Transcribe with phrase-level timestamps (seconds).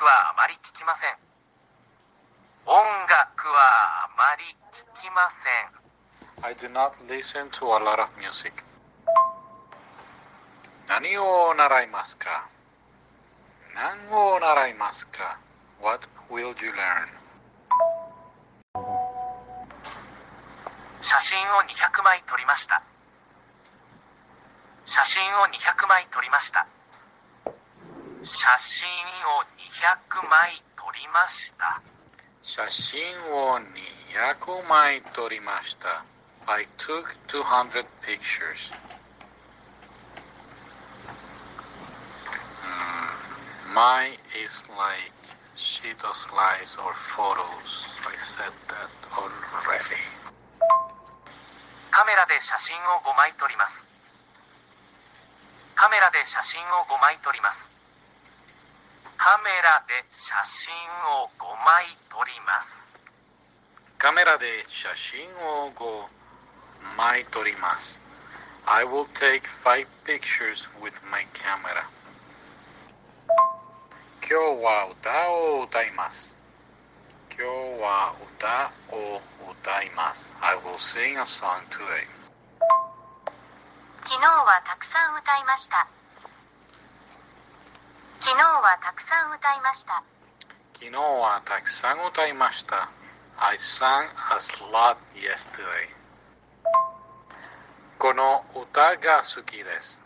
[0.00, 1.12] 音楽はあまり聞きません。
[2.64, 2.72] 音
[3.04, 5.76] 楽はあまり聞きません。
[5.76, 8.64] 音楽はあまり聞きません I do not listen to a lot of music.
[10.88, 12.48] 何を習いますか？
[13.74, 15.38] 何を習いますか
[15.82, 17.08] ？What will you learn?
[21.02, 22.82] 写真を200枚撮りました。
[24.86, 26.66] 写真を200枚撮りました。
[28.22, 31.82] 写真を200枚撮りました
[32.42, 33.02] 写真
[33.32, 36.04] を200枚撮りました。
[36.46, 38.58] I took 200 pictures.
[42.58, 45.14] Hmm, My is like
[45.54, 47.38] sheet of slides or photos.
[48.02, 49.94] I said that already.
[51.90, 53.84] カメラで写真を5枚撮ります
[55.74, 57.70] カメラで写真を5枚撮ります
[59.20, 60.32] カメラで写
[60.64, 60.72] 真
[61.20, 62.72] を5枚撮ります
[63.98, 66.08] カメラで写真を5
[66.96, 68.00] 枚撮ります。
[68.64, 71.84] I will take five pictures with my camera.
[74.24, 75.12] 今日は歌
[75.60, 76.34] を歌います。
[77.28, 79.20] 今日は歌を
[79.52, 80.32] 歌います。
[80.40, 82.08] I will sing a song today.
[84.08, 85.99] 昨日はたくさん歌いました
[88.22, 90.04] 昨日はたくさん歌いました
[90.74, 92.90] 昨日はたくさん歌いました。
[93.38, 94.40] I sang a
[94.72, 95.88] lot yesterday.
[97.98, 100.02] この歌が好きです。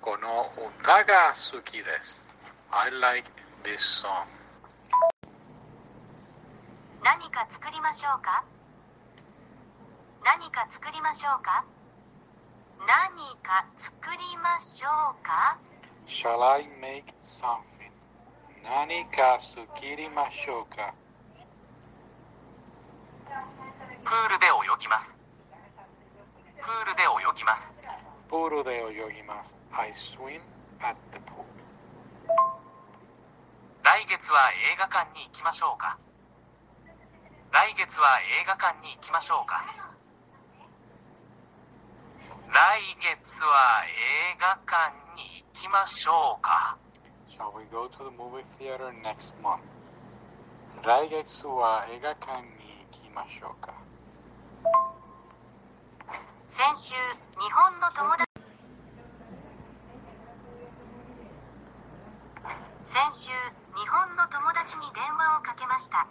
[0.00, 2.26] この歌が好きです。
[2.70, 3.30] I like
[3.62, 4.24] this song.
[7.02, 8.44] 何か作りましょうか？
[10.24, 11.64] 何か作りましょうか？
[12.80, 15.56] 何か作りましょうか？
[16.22, 17.90] Shall I make something?
[18.62, 20.94] 何か作りましょうか
[24.04, 25.10] プールで泳ぎます
[26.62, 27.72] プールで泳ぎます
[28.30, 29.56] プールで泳ぎます。
[29.72, 30.38] I swim
[30.78, 31.42] at the pool.
[33.82, 35.98] 来月は映画館に行きましょうか
[37.50, 39.58] 来月は映画館に行きましょうか
[42.46, 46.76] 来月は映画館に行きましょうか。
[47.30, 49.60] Shall we go to the movie theater next month?
[50.84, 52.48] 来月は映画館に
[52.90, 53.72] 行きましょうか
[56.56, 56.94] 先週
[57.40, 58.24] 日本の友達。
[62.92, 63.30] 先週
[63.74, 66.06] 日本の友達に電話をかけました。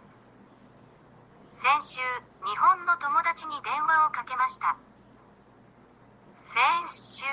[1.61, 1.99] 先週
[2.43, 4.75] 日本の友達に電話をかけました。
[6.51, 7.23] 先週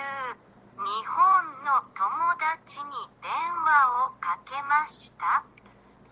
[0.78, 5.44] 日本の友達に電話をかけました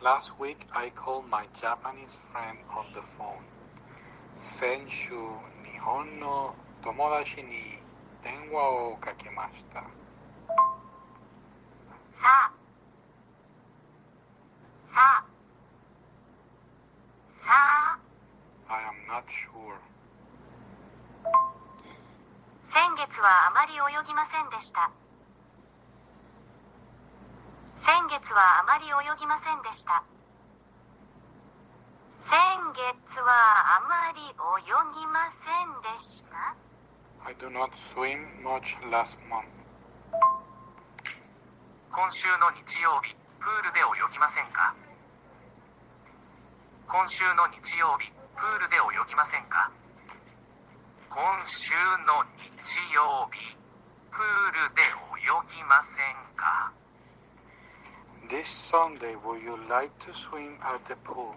[0.01, 3.41] Last week I called my Japanese friend on the phone.
[4.37, 5.11] 先週
[5.71, 7.77] 日本の友達に
[8.23, 9.81] 電話をかけました。
[9.81, 9.85] さ
[12.21, 12.51] あ
[14.93, 15.25] さあ
[17.43, 17.99] さあ
[18.69, 19.74] I am not sure.
[22.76, 24.92] 先月はあまり泳ぎませんでした。
[27.80, 30.04] 先月はあまり泳ぎませんでした。
[32.28, 32.36] 先
[32.76, 34.28] 月はあまり泳
[34.92, 36.52] ぎませんでした。
[37.24, 39.48] I do not swim much last month.
[41.88, 44.76] 今週の日曜日プールで泳ぎませんか？
[46.84, 49.72] 今週の日曜日プールで泳ぎませんか？
[51.16, 51.72] 今週
[52.04, 53.56] の日曜日
[54.12, 54.82] プールで
[55.16, 56.70] 泳ぎませんか
[58.28, 61.32] ？This Sunday, would you like to swim at the pool?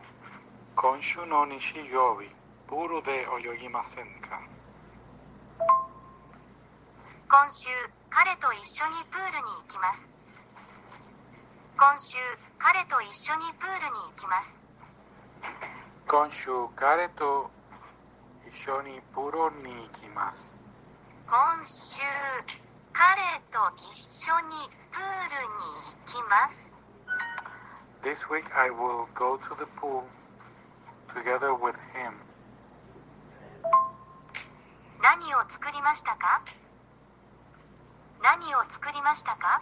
[0.75, 1.55] 今週の日
[1.89, 2.27] 曜日、
[2.67, 4.41] プールで泳ぎませんか？
[7.29, 7.69] 今週
[8.09, 9.99] 彼と一緒にプールに行きます。
[11.79, 12.17] 今週
[12.57, 14.49] 彼と一緒にプールに行きます。
[16.05, 17.49] 今週、彼と
[18.51, 20.57] 一緒にプールに行きます。
[21.27, 22.01] 今週
[22.91, 23.21] 彼
[23.53, 23.59] と
[23.91, 26.57] 一緒にプールに行きます
[28.01, 30.03] This week I will go to the pool
[31.13, 32.13] together with him.
[35.01, 36.41] 何を作りましたか
[38.23, 39.61] 何を作りましたか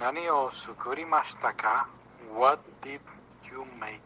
[0.00, 1.88] 何を作りましたか
[2.34, 3.00] What did
[3.44, 4.00] you make?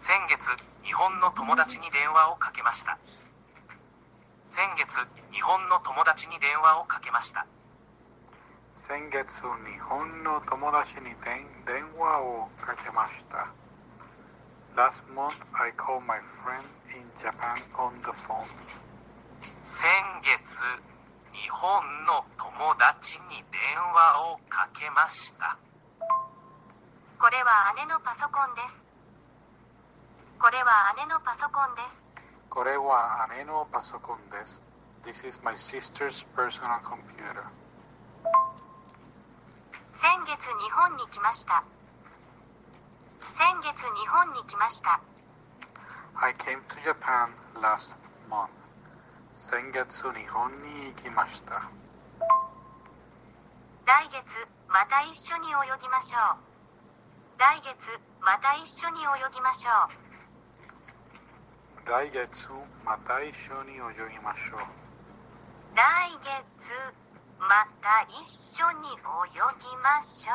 [0.00, 0.40] 先月
[0.84, 2.98] 日本の友達に電話をかけました
[4.52, 4.88] 先月
[5.32, 7.46] 日本の友達に電話をかけました
[8.86, 13.46] 先月日本の友達に電電話をかけました。
[14.74, 18.42] Last month I called my friend in Japan on the phone.
[19.78, 19.86] 先
[20.26, 20.34] 月
[21.32, 21.70] 日本
[22.04, 23.60] の友達に電
[23.94, 25.56] 話をかけました
[27.18, 28.89] これは姉のパソコンです
[30.40, 34.62] これは姉のパソコンですこれは姉のパソコンです。
[35.04, 37.44] This is my sister's personal computer.
[40.00, 41.62] 先月日本に来ました
[43.36, 45.02] 先月日本に来ました
[46.16, 47.96] I came to Japan last
[48.30, 48.48] month.
[49.34, 51.68] 先月日本に行きました。
[53.84, 54.24] 来月
[54.68, 57.76] また一緒に泳ぎましょう来月
[58.22, 59.04] また一緒に泳
[59.34, 59.99] ぎましょう
[61.85, 62.29] 来月
[62.83, 64.59] また一緒に泳ぎましょう。
[65.75, 66.95] 来月
[67.37, 68.23] また一
[68.55, 68.97] 緒に泳
[69.59, 70.31] ぎましょ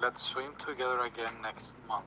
[0.00, 2.02] う Let's swim together again next month.